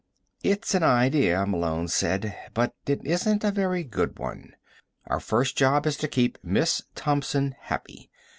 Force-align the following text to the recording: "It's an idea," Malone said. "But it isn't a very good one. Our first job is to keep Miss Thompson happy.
"It's 0.41 0.73
an 0.73 0.81
idea," 0.81 1.45
Malone 1.45 1.87
said. 1.87 2.35
"But 2.55 2.73
it 2.87 3.05
isn't 3.05 3.43
a 3.43 3.51
very 3.51 3.83
good 3.83 4.17
one. 4.17 4.55
Our 5.05 5.19
first 5.19 5.55
job 5.55 5.85
is 5.85 5.95
to 5.97 6.07
keep 6.07 6.39
Miss 6.43 6.81
Thompson 6.95 7.53
happy. 7.59 8.09